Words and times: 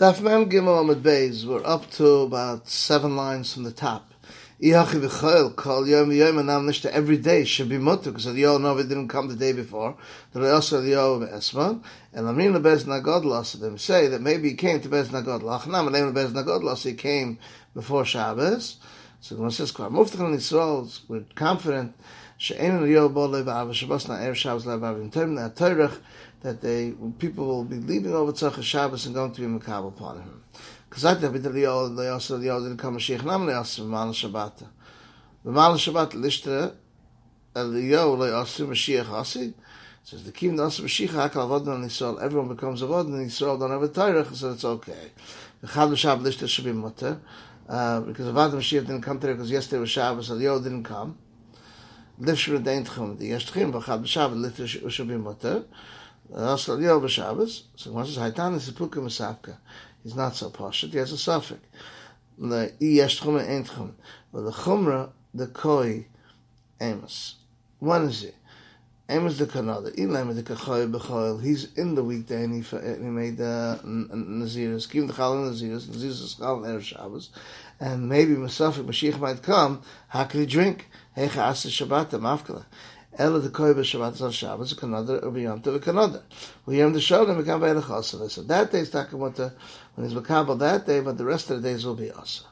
Daf 0.00 0.22
Mem 0.22 0.48
Gimel 0.48 0.82
Amud 0.82 1.02
Beis, 1.02 1.44
we're 1.44 1.62
up 1.62 1.90
to 1.90 2.06
about 2.20 2.66
seven 2.66 3.16
lines 3.16 3.52
from 3.52 3.64
the 3.64 3.70
top. 3.70 4.14
Iyachi 4.58 4.98
v'choil, 4.98 5.54
kol 5.54 5.86
yom 5.86 6.10
yom 6.10 6.38
anam 6.38 6.66
nishta 6.66 6.86
every 6.86 7.18
day 7.18 7.44
should 7.44 7.68
be 7.68 7.76
mutter, 7.76 8.10
because 8.10 8.24
the 8.24 8.40
Yom 8.40 8.62
Novi 8.62 8.84
didn't 8.84 9.08
come 9.08 9.28
the 9.28 9.36
day 9.36 9.52
before. 9.52 9.98
The 10.32 10.40
the 10.40 10.88
Yom 10.88 11.26
Esman, 11.26 11.82
and 12.14 12.26
Lamrin 12.26 12.56
lebez 12.56 12.84
nagodlos, 12.84 13.60
them 13.60 13.76
say 13.76 14.06
that 14.06 14.22
maybe 14.22 14.48
he 14.48 14.54
came 14.54 14.80
to 14.80 14.88
bez 14.88 15.10
nagodlach, 15.10 15.66
nam 15.66 15.86
anem 15.88 16.14
lebez 16.14 16.32
nagodlos, 16.32 16.82
he 16.82 16.94
came 16.94 17.38
before 17.74 18.06
Shabbos. 18.06 18.78
So 19.20 19.34
the 19.34 19.50
says, 19.50 19.70
Kvar 19.70 19.90
muftach 19.90 20.16
Yisrael, 20.34 20.98
we're 21.08 21.26
confident, 21.34 21.94
she'en 22.40 22.86
Yom 22.90 23.12
bo 23.12 23.28
levav, 23.28 23.72
Shabbos 23.74 24.08
na 24.08 24.14
er 24.14 24.34
Shabbos 24.34 24.64
levav, 24.64 25.00
in 25.00 25.10
term 25.10 25.34
that 25.34 25.54
Torah, 25.54 25.92
that 26.40 26.60
they 26.62 26.94
people 27.18 27.46
will 27.46 27.64
be 27.64 27.76
leaving 27.76 28.14
over 28.14 28.32
Tzachas 28.32 28.62
Shabbos 28.62 29.06
and 29.06 29.14
going 29.14 29.32
to 29.32 29.40
be 29.40 29.46
Makabal 29.46 29.88
upon 29.88 30.22
him. 30.22 30.42
Because 30.88 31.02
that 31.02 31.20
the 31.20 31.60
Yod, 31.60 31.96
the 31.96 32.04
Yod, 32.04 32.20
the 32.22 32.46
Yod 32.46 32.62
didn't 32.62 32.78
come 32.78 32.96
Mashiach 32.96 33.24
Nam 33.24 33.46
Le 33.46 33.52
Yosef 33.52 33.84
Mal 33.84 34.08
Shabbat. 34.08 34.66
The 35.44 35.52
Mal 35.52 35.74
Shabbat 35.74 36.12
lishta 36.12 36.74
El 37.54 37.78
Yod 37.78 38.18
Le 38.18 38.28
Yosef 38.30 38.66
Mashiach 38.66 39.10
Asi. 39.10 39.54
Says 40.02 40.24
the 40.24 40.32
Kim 40.32 40.56
Yosef 40.56 40.86
Mashiach 40.86 41.08
Hakal 41.08 41.46
Avodan 41.46 41.76
in 41.76 41.88
Yisrael. 41.88 42.20
Everyone 42.22 42.48
becomes 42.48 42.80
Avodan 42.80 43.20
in 43.20 43.26
Yisrael. 43.26 43.60
Don't 43.60 43.70
have 43.70 43.82
a 43.82 43.88
Torah, 43.88 44.34
so 44.34 44.52
it's 44.52 44.64
okay. 44.64 45.12
The 45.60 45.68
Chad 45.68 45.90
Shabbat 45.90 46.22
lishta 46.22 46.48
should 46.48 46.64
be 46.64 46.72
mutter. 46.72 47.20
Uh, 47.68 48.00
because 48.00 48.26
Avodan 48.26 48.54
Mashiach 48.54 48.86
didn't 48.86 49.02
come 49.02 49.20
today 49.20 49.34
because 49.34 49.50
yesterday 49.50 49.80
was 49.80 49.90
Shabbos, 49.90 50.28
so 50.28 50.36
the 50.36 50.44
Yod 50.44 50.64
didn't 50.64 50.84
come. 50.84 51.18
Lifshur 52.20 52.62
Deintchum, 52.62 53.18
the 53.18 53.30
Yeshtchim, 53.30 53.72
but 53.72 53.84
Chad 53.84 54.00
Shabbat 54.02 54.52
lishta 54.52 54.90
should 54.90 55.08
be 55.08 55.16
mutter. 55.16 55.64
Also, 56.36 56.78
Yom 56.78 57.06
Shabbos. 57.08 57.64
So 57.76 57.92
one 57.92 58.06
says, 58.06 58.18
Haitan 58.18 58.54
is 58.54 58.68
a 58.68 58.72
puka 58.72 59.00
masavka. 59.00 59.56
He's 60.02 60.14
not 60.14 60.36
so 60.36 60.50
posh. 60.50 60.82
He 60.82 60.98
has 60.98 61.12
a 61.12 61.18
suffix. 61.18 61.60
The 62.38 62.72
yesh 62.78 63.20
chumra 63.20 63.48
ain't 63.48 63.68
chum. 63.68 63.96
But 64.32 64.42
the 64.42 64.50
chumra, 64.52 65.10
the 65.34 65.46
koi, 65.48 66.06
amos. 66.80 67.36
One 67.78 68.08
it. 68.08 68.34
Amos 69.10 69.38
the 69.38 69.46
kanada. 69.46 69.90
Ilam 69.96 70.32
the 70.36 70.42
kachoy 70.44 70.88
b'choil. 70.88 71.42
He's 71.42 71.74
in 71.74 71.96
the 71.96 72.04
weekday 72.04 72.44
and 72.44 72.54
he, 72.54 72.60
he 72.60 73.10
made 73.10 73.38
the 73.38 73.80
uh, 73.82 73.84
naziris. 73.84 74.88
Give 74.88 75.08
the 75.08 75.12
chal 75.12 75.34
naziris. 75.34 75.86
Naziris 75.86 76.04
is 76.04 76.36
chal 76.38 76.60
erev 76.60 76.80
Shabbos. 76.80 77.30
And 77.80 78.08
maybe 78.08 78.34
Masafik 78.34 78.84
Mashiach 78.84 79.18
might 79.18 79.42
come. 79.42 79.82
How 80.10 80.24
could 80.24 80.38
he 80.38 80.46
drink? 80.46 80.88
Hecha 81.16 81.38
asa 81.38 81.66
Shabbat 81.66 82.10
mafkala. 82.10 82.66
Ela 83.18 83.40
the 83.40 83.48
koy 83.48 83.74
b'Shabbat 83.74 84.22
on 84.22 84.30
Shabbos, 84.30 84.74
kanada 84.74 85.18
or 85.24 85.32
beyond 85.32 85.64
to 85.64 85.76
kanada. 85.80 86.22
We 86.64 86.80
him 86.80 86.92
the 86.92 87.24
and 87.28 87.36
we 87.36 87.42
come 87.42 87.60
by 87.60 87.72
the 87.72 87.80
chasana. 87.80 88.30
So 88.30 88.42
that 88.42 88.70
day 88.70 88.78
is 88.78 88.90
takamota 88.90 89.52
when 89.96 90.08
he's 90.08 90.16
makabel 90.16 90.56
that 90.60 90.86
day, 90.86 91.00
but 91.00 91.18
the 91.18 91.24
rest 91.24 91.50
of 91.50 91.60
the 91.60 91.68
days 91.68 91.84
will 91.84 91.96
be 91.96 92.12
asa. 92.12 92.44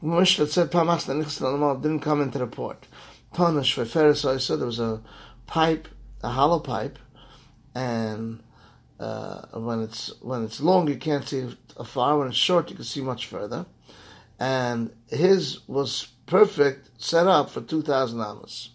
Mishnah 0.00 0.46
said 0.46 0.70
Pamas 0.70 1.04
the 1.04 1.78
didn't 1.82 2.00
come 2.00 2.22
into 2.22 2.38
the 2.38 2.46
port. 2.46 2.86
Tonish 3.34 3.86
Ferris 3.86 4.22
said 4.22 4.58
there 4.58 4.66
was 4.66 4.80
a 4.80 5.02
pipe, 5.50 5.88
a 6.22 6.30
hollow 6.30 6.60
pipe, 6.60 6.98
and 7.74 8.42
uh, 8.98 9.42
when 9.52 9.82
it's 9.82 10.12
when 10.22 10.44
it's 10.44 10.60
long 10.60 10.88
you 10.88 10.96
can't 10.96 11.28
see 11.28 11.54
afar. 11.76 12.16
When 12.18 12.28
it's 12.28 12.36
short 12.36 12.70
you 12.70 12.76
can 12.76 12.84
see 12.84 13.02
much 13.02 13.26
further. 13.26 13.66
And 14.38 14.90
his 15.08 15.68
was 15.68 16.08
perfect, 16.24 17.02
set 17.02 17.26
up 17.26 17.50
for 17.50 17.60
two 17.60 17.82
thousand 17.82 18.20
amos. 18.20 18.70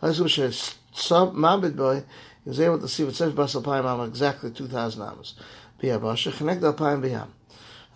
Mabed 0.00 1.76
boy, 1.76 2.04
he 2.44 2.50
was 2.50 2.60
able 2.60 2.78
to 2.78 2.88
see 2.88 3.02
with 3.04 3.16
Sefer 3.16 3.34
Basal 3.34 3.62
Payim 3.62 4.06
exactly 4.06 4.50
2,000 4.50 5.02
amos. 5.02 5.34
Piyavasha, 5.82 6.36
connect. 6.36 6.62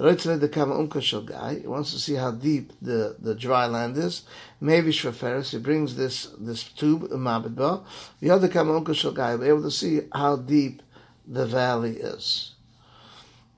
He 0.00 0.06
wants 0.06 1.92
to 1.92 1.98
see 1.98 2.14
how 2.14 2.30
deep 2.30 2.72
the, 2.80 3.16
the 3.18 3.34
dry 3.34 3.66
land 3.66 3.98
is. 3.98 4.22
Maybe 4.58 4.92
Shvaferis, 4.92 5.50
he 5.50 5.58
brings 5.58 5.94
this, 5.96 6.24
this 6.38 6.62
tube, 6.64 7.10
Mabed 7.10 7.54
Bo. 7.54 7.84
The 8.20 8.30
other 8.30 8.48
Kama 8.48 8.80
Guy, 8.80 9.36
be 9.36 9.46
able 9.46 9.60
to 9.60 9.70
see 9.70 10.00
how 10.14 10.36
deep 10.36 10.80
the 11.26 11.44
valley 11.44 11.98
is. 11.98 12.54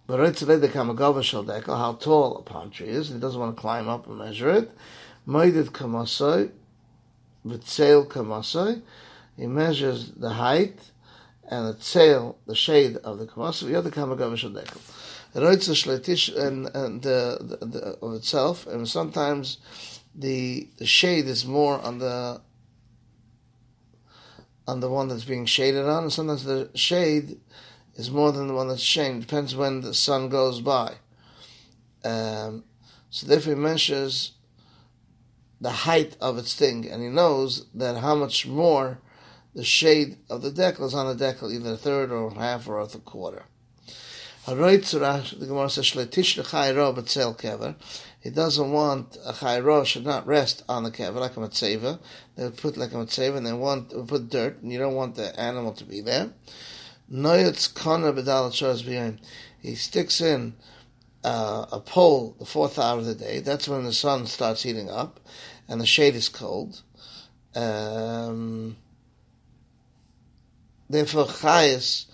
But 0.08 0.34
the 0.34 0.70
Kama 0.72 0.94
Gova 0.94 1.22
Shel 1.22 1.44
Dekel, 1.44 1.78
how 1.78 1.92
tall 1.92 2.38
a 2.38 2.42
palm 2.42 2.70
tree 2.70 2.88
is, 2.88 3.10
he 3.10 3.20
doesn't 3.20 3.38
want 3.38 3.54
to 3.54 3.60
climb 3.60 3.88
up 3.88 4.08
and 4.08 4.18
measure 4.18 4.50
it. 4.50 4.72
Moedid 5.28 5.66
Kamasoi, 5.66 6.50
v'tzeil 7.46 8.08
kamasai. 8.08 8.82
He 9.36 9.46
measures 9.46 10.10
the 10.10 10.30
height 10.30 10.90
and 11.48 11.68
the 11.68 11.74
tzeil, 11.74 12.34
the 12.46 12.56
shade 12.56 12.96
of 12.96 13.20
the 13.20 13.26
kamasai. 13.26 13.68
The 13.68 13.76
other 13.76 13.90
kamagav 13.92 14.32
shadekel. 14.32 15.11
Shletish 15.34 16.36
and, 16.36 16.68
and 16.74 17.02
the, 17.02 17.38
the, 17.40 17.66
the, 17.66 17.98
of 18.02 18.14
itself, 18.14 18.66
and 18.66 18.88
sometimes 18.88 19.58
the 20.14 20.68
the 20.76 20.86
shade 20.86 21.26
is 21.26 21.46
more 21.46 21.80
on 21.80 21.98
the 21.98 22.40
on 24.68 24.80
the 24.80 24.90
one 24.90 25.08
that's 25.08 25.24
being 25.24 25.46
shaded 25.46 25.86
on, 25.86 26.04
and 26.04 26.12
sometimes 26.12 26.44
the 26.44 26.70
shade 26.74 27.40
is 27.94 28.10
more 28.10 28.32
than 28.32 28.46
the 28.46 28.54
one 28.54 28.68
that's 28.68 28.82
shaded. 28.82 29.20
Depends 29.22 29.56
when 29.56 29.80
the 29.80 29.94
sun 29.94 30.28
goes 30.28 30.60
by. 30.60 30.96
Um, 32.04 32.64
so 33.10 33.26
therefore, 33.26 33.54
he 33.54 33.58
measures 33.58 34.32
the 35.60 35.70
height 35.70 36.16
of 36.20 36.38
its 36.38 36.54
thing, 36.54 36.88
and 36.90 37.02
he 37.02 37.08
knows 37.08 37.66
that 37.74 37.98
how 37.98 38.14
much 38.14 38.46
more 38.46 39.00
the 39.54 39.64
shade 39.64 40.16
of 40.30 40.42
the 40.42 40.50
dekel 40.50 40.86
is 40.86 40.94
on 40.94 41.16
the 41.16 41.24
dekel, 41.24 41.52
either 41.52 41.72
a 41.72 41.76
third 41.76 42.10
or 42.10 42.32
half 42.32 42.66
or 42.68 42.80
a 42.80 42.86
quarter. 42.86 43.44
The 44.44 45.46
Gemara 45.46 45.70
says, 45.70 45.90
He 48.20 48.30
doesn't 48.30 48.72
want 48.72 49.16
a 49.24 49.32
chayro 49.34 49.86
should 49.86 50.04
not 50.04 50.26
rest 50.26 50.64
on 50.68 50.82
the 50.82 50.90
kever 50.90 51.14
like 51.14 51.36
a 51.36 51.40
matzeva. 51.40 52.00
They 52.34 52.50
put 52.50 52.76
like 52.76 52.90
a 52.92 52.96
matzeva 52.96 53.36
and 53.36 53.46
they 53.46 53.52
want 53.52 53.90
put 54.08 54.30
dirt, 54.30 54.60
and 54.60 54.72
you 54.72 54.80
don't 54.80 54.96
want 54.96 55.14
the 55.14 55.38
animal 55.38 55.72
to 55.74 55.84
be 55.84 56.00
there. 56.00 56.30
Noyats 57.10 57.72
kona 57.72 58.12
bedalachosbihan. 58.12 59.18
He 59.60 59.76
sticks 59.76 60.20
in 60.20 60.54
uh, 61.22 61.66
a 61.70 61.78
pole 61.78 62.34
the 62.40 62.44
fourth 62.44 62.80
hour 62.80 62.98
of 62.98 63.06
the 63.06 63.14
day. 63.14 63.38
That's 63.38 63.68
when 63.68 63.84
the 63.84 63.92
sun 63.92 64.26
starts 64.26 64.64
heating 64.64 64.90
up 64.90 65.20
and 65.68 65.80
the 65.80 65.86
shade 65.86 66.16
is 66.16 66.28
cold. 66.28 66.82
Um, 67.54 68.76
therefore, 70.90 71.26
chayas 71.26 72.06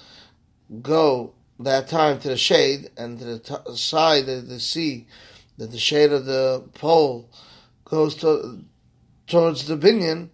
go 0.83 1.33
that 1.59 1.89
time 1.89 2.19
to 2.21 2.29
the 2.29 2.37
shade 2.37 2.91
and 2.97 3.19
to 3.19 3.25
the 3.25 3.39
t- 3.39 3.77
side 3.77 4.27
that 4.27 4.49
they 4.49 4.59
see 4.59 5.07
that 5.57 5.71
the 5.71 5.79
shade 5.79 6.13
of 6.13 6.25
the 6.25 6.65
pole 6.75 7.29
goes 7.85 8.15
to, 8.17 8.65
towards 9.27 9.67
the 9.67 9.77
binion 9.77 10.29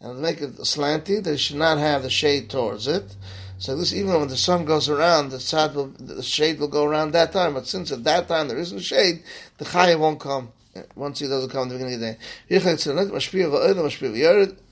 and 0.00 0.20
make 0.20 0.40
it 0.40 0.56
slanty. 0.58 1.22
They 1.22 1.36
should 1.36 1.56
not 1.56 1.78
have 1.78 2.02
the 2.02 2.10
shade 2.10 2.48
towards 2.48 2.86
it. 2.86 3.16
So 3.58 3.76
this, 3.76 3.92
even 3.94 4.18
when 4.18 4.28
the 4.28 4.36
sun 4.36 4.64
goes 4.64 4.88
around, 4.88 5.28
the 5.28 5.38
side 5.38 5.74
will, 5.74 5.88
the 5.98 6.22
shade 6.22 6.58
will 6.58 6.68
go 6.68 6.84
around 6.84 7.12
that 7.12 7.32
time. 7.32 7.54
But 7.54 7.68
since 7.68 7.92
at 7.92 8.02
that 8.04 8.26
time 8.26 8.48
there 8.48 8.58
isn't 8.58 8.80
shade, 8.80 9.22
the 9.58 9.64
chaya 9.64 9.98
won't 9.98 10.18
come 10.18 10.52
once 10.96 11.20
he 11.20 11.28
doesn't 11.28 11.50
come 11.50 11.64
at 11.64 11.68
the 11.68 11.74
beginning 11.74 11.94
of 11.94 12.00
the 12.00 12.06
day. 12.12 12.18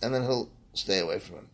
And 0.02 0.14
then 0.14 0.22
he'll 0.22 0.48
stay 0.74 0.98
away 0.98 1.20
from 1.20 1.36
him. 1.36 1.48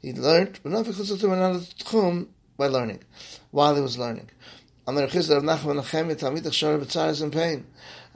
The 0.00 0.12
he 0.12 0.18
learned, 0.18 0.60
but 0.62 0.72
not 0.72 0.86
because 0.86 1.10
of 1.10 1.22
another 1.24 1.58
tchum, 1.58 2.28
by 2.56 2.66
learning, 2.66 3.00
while 3.50 3.74
he 3.74 3.80
was 3.80 3.98
learning. 3.98 4.30
On 4.86 4.94
the 4.94 5.02
Rechizah 5.02 5.36
of 5.36 5.42
Nachman 5.42 5.82
Chemi, 5.82 6.18
Talmid 6.18 6.42
Achshar 6.42 6.80
B'tzaris 6.80 7.22
and 7.22 7.32
pain. 7.32 7.66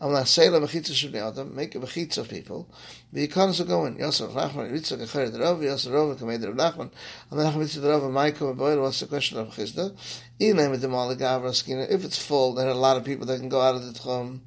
I'm 0.00 0.12
not 0.12 0.26
saying 0.26 0.50
mechitza 0.50 0.94
should 0.94 1.12
be 1.12 1.19
adam, 1.19 1.54
make 1.54 1.76
a 1.76 1.78
mechitza 1.78 2.19
of 2.19 2.28
people. 2.28 2.69
The 3.12 3.22
economists 3.22 3.60
will 3.60 3.66
go 3.66 3.84
in. 3.84 3.98
Yosef 3.98 4.31
Nachman, 4.32 4.72
Yitzchak 4.72 5.06
Acher 5.06 5.38
Rav, 5.38 5.62
Yosef 5.62 5.92
Rav, 5.92 6.19
Kamed 6.19 6.42
Rav 6.44 6.75
Nachman, 6.75 6.91
and 7.31 7.38
then 7.38 7.53
Nachman 7.53 7.65
Yitzchak 7.65 7.88
Rav, 7.88 8.03
and 8.03 8.12
Michael 8.12 8.54
Boyle, 8.54 8.82
what's 8.82 8.98
the 8.98 9.06
question 9.06 9.39
of 9.39 9.48
Chisda? 9.48 9.97
Inay 10.41 10.80
the 10.80 10.89
Malik 10.89 11.18
Avra 11.18 11.51
Skina. 11.51 11.89
If 11.89 12.04
it's 12.04 12.18
full, 12.18 12.54
there 12.54 12.66
are 12.66 12.71
a 12.71 12.74
lot 12.74 12.97
of 12.97 13.04
people 13.04 13.27
that 13.27 13.39
can 13.39 13.48
go 13.48 13.60
out 13.60 13.77
of 13.77 13.84
the 13.84 13.98
Tchum. 13.98 14.41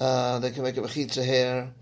Uh, 0.00 0.40
they 0.40 0.50
can 0.50 0.64
make 0.64 0.76
a 0.76 0.80
mechitza 0.80 1.24
here. 1.24 1.72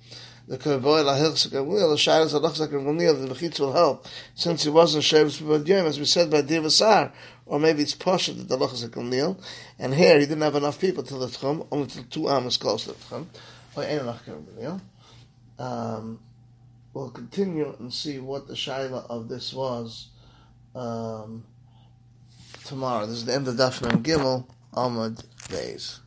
The 0.50 0.58
Kavoy 0.58 1.04
Lahilchs 1.04 1.46
Gamliel, 1.46 1.90
the 1.90 1.94
Shilas 1.94 2.34
Alachs 2.34 2.58
Gamliel, 2.68 3.24
the 3.24 3.32
mechitza 3.32 3.60
will 3.60 3.72
help. 3.72 4.04
Since 4.34 4.64
he 4.64 4.70
wasn't 4.70 5.04
Shabbos 5.04 5.40
B'Yom, 5.40 5.84
as 5.84 6.00
we 6.00 6.04
said 6.04 6.28
by 6.28 6.42
Divasar, 6.42 7.12
or 7.46 7.60
maybe 7.60 7.82
it's 7.82 7.94
Pasha 7.94 8.32
that 8.32 8.48
the 8.48 8.58
Lachas 8.58 8.84
Gamliel, 8.88 9.40
and 9.78 9.94
here 9.94 10.18
he 10.18 10.26
didn't 10.26 10.40
have 10.40 10.56
enough 10.56 10.80
people 10.80 11.04
to 11.04 11.14
the 11.18 11.28
Tchum, 11.28 11.68
only 11.70 11.86
till 11.86 12.02
two 12.02 12.28
Amos 12.28 12.56
close 12.56 12.82
to 12.82 12.88
the 12.88 13.26
Tchum. 13.76 14.80
Um, 15.60 16.18
we'll 16.94 17.10
continue 17.10 17.76
and 17.78 17.94
see 17.94 18.18
what 18.18 18.48
the 18.48 18.54
Shaila 18.54 19.08
of 19.08 19.28
this 19.28 19.54
was 19.54 20.08
um, 20.74 21.44
tomorrow. 22.64 23.06
This 23.06 23.18
is 23.18 23.24
the 23.24 23.34
end 23.34 23.46
of 23.46 23.54
Daf 23.54 23.78
Gimel, 24.02 24.46
Ahmad 24.74 25.22
Days. 25.48 26.00